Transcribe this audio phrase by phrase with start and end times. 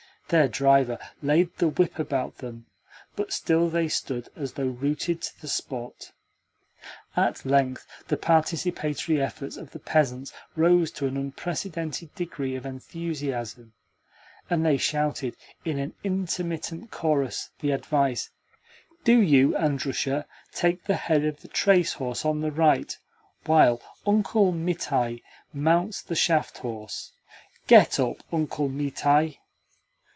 [0.29, 2.65] Their driver laid the whip about them,
[3.17, 6.13] but still they stood as though rooted to the spot.
[7.17, 13.73] At length the participatory efforts of the peasants rose to an unprecedented degree of enthusiasm,
[14.49, 15.35] and they shouted
[15.65, 18.29] in an intermittent chorus the advice,
[19.03, 22.97] "Do you, Andrusha, take the head of the trace horse on the right,
[23.45, 25.21] while Uncle Mitai
[25.53, 27.11] mounts the shaft horse.
[27.67, 29.37] Get up, Uncle Mitai."